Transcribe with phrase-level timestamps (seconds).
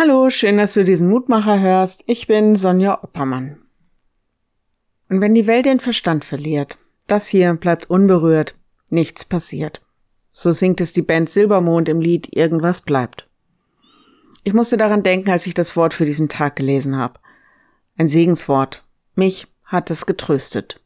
[0.00, 2.04] Hallo, schön, dass du diesen Mutmacher hörst.
[2.06, 3.58] Ich bin Sonja Oppermann.
[5.08, 6.78] Und wenn die Welt den Verstand verliert,
[7.08, 8.54] das hier bleibt unberührt,
[8.90, 9.82] nichts passiert.
[10.30, 13.26] So singt es die Band Silbermond im Lied Irgendwas bleibt.
[14.44, 17.18] Ich musste daran denken, als ich das Wort für diesen Tag gelesen habe.
[17.96, 18.86] Ein Segenswort.
[19.16, 20.80] Mich hat es getröstet.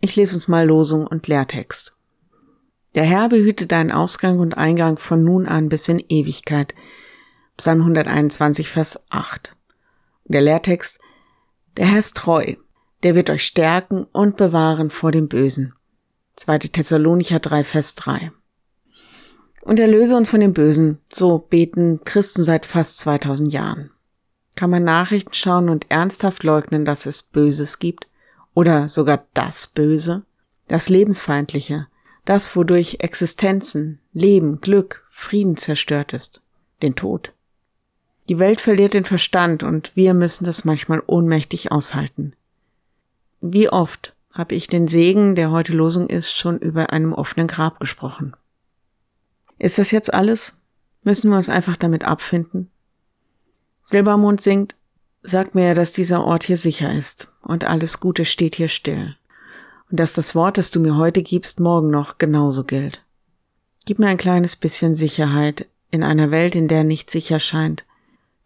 [0.00, 1.96] Ich lese uns mal Losung und Lehrtext.
[2.94, 6.76] Der Herr behüte deinen Ausgang und Eingang von nun an bis in Ewigkeit.
[7.62, 9.54] Psalm 121, Vers 8.
[10.24, 10.98] Der Lehrtext,
[11.76, 12.56] der Herr ist treu,
[13.04, 15.72] der wird euch stärken und bewahren vor dem Bösen.
[16.34, 16.58] 2.
[16.58, 18.32] Thessalonicher 3, Vers 3.
[19.60, 23.92] Und erlöse uns von dem Bösen, so beten Christen seit fast 2000 Jahren.
[24.56, 28.08] Kann man Nachrichten schauen und ernsthaft leugnen, dass es Böses gibt?
[28.54, 30.24] Oder sogar das Böse?
[30.66, 31.86] Das Lebensfeindliche?
[32.24, 36.42] Das, wodurch Existenzen, Leben, Glück, Frieden zerstört ist?
[36.82, 37.32] Den Tod?
[38.28, 42.34] Die Welt verliert den Verstand und wir müssen das manchmal ohnmächtig aushalten.
[43.40, 47.80] Wie oft habe ich den Segen, der heute Losung ist, schon über einem offenen Grab
[47.80, 48.34] gesprochen.
[49.58, 50.56] Ist das jetzt alles?
[51.02, 52.70] Müssen wir uns einfach damit abfinden?
[53.82, 54.74] Silbermond singt,
[55.22, 59.16] sag mir, dass dieser Ort hier sicher ist und alles Gute steht hier still.
[59.90, 63.04] Und dass das Wort, das du mir heute gibst, morgen noch genauso gilt.
[63.84, 67.84] Gib mir ein kleines bisschen Sicherheit in einer Welt, in der nicht sicher scheint,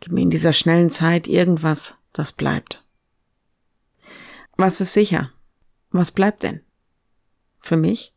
[0.01, 2.85] Gib mir in dieser schnellen Zeit irgendwas, das bleibt.
[4.57, 5.33] Was ist sicher?
[5.91, 6.61] Was bleibt denn?
[7.61, 8.15] Für mich,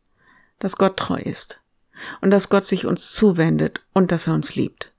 [0.58, 1.60] dass Gott treu ist
[2.20, 4.92] und dass Gott sich uns zuwendet und dass er uns liebt.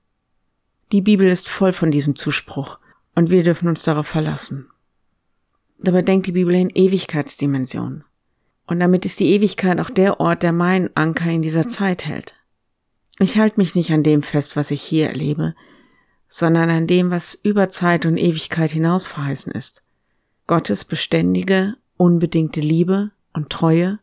[0.92, 2.78] Die Bibel ist voll von diesem Zuspruch
[3.14, 4.68] und wir dürfen uns darauf verlassen.
[5.78, 8.04] Dabei denkt die Bibel in Ewigkeitsdimensionen.
[8.66, 12.36] Und damit ist die Ewigkeit auch der Ort, der meinen Anker in dieser Zeit hält.
[13.18, 15.54] Ich halte mich nicht an dem fest, was ich hier erlebe,
[16.34, 19.82] sondern an dem, was über Zeit und Ewigkeit hinaus verheißen ist.
[20.46, 23.98] Gottes beständige, unbedingte Liebe und Treue,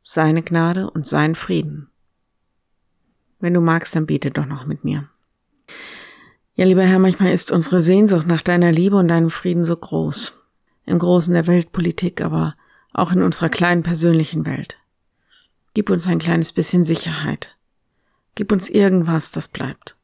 [0.00, 1.88] seine Gnade und seinen Frieden.
[3.40, 5.08] Wenn du magst, dann bete doch noch mit mir.
[6.54, 10.40] Ja, lieber Herr, manchmal ist unsere Sehnsucht nach deiner Liebe und deinem Frieden so groß.
[10.86, 12.54] Im Großen der Weltpolitik, aber
[12.92, 14.78] auch in unserer kleinen persönlichen Welt.
[15.74, 17.56] Gib uns ein kleines bisschen Sicherheit.
[18.36, 19.96] Gib uns irgendwas, das bleibt.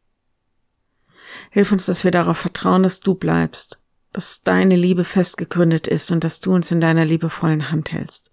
[1.50, 3.78] Hilf uns, dass wir darauf vertrauen, dass du bleibst,
[4.12, 8.31] dass deine Liebe festgegründet ist und dass du uns in deiner liebevollen Hand hältst.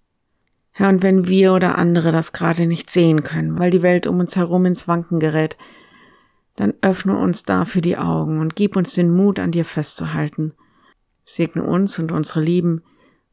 [0.72, 4.20] Herr, und wenn wir oder andere das gerade nicht sehen können, weil die Welt um
[4.20, 5.58] uns herum ins Wanken gerät,
[6.56, 10.54] dann öffne uns dafür die Augen und gib uns den Mut, an dir festzuhalten.
[11.24, 12.82] Segne uns und unsere Lieben,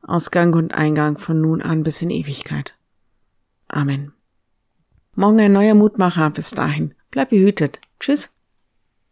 [0.02, 2.74] Ausgang und Eingang von nun an bis in Ewigkeit.
[3.68, 4.12] Amen.
[5.14, 6.30] Morgen ein neuer Mutmacher.
[6.30, 6.94] Bis dahin.
[7.10, 7.80] Bleib behütet.
[8.00, 8.34] Tschüss.